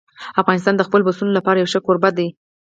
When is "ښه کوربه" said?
1.73-2.09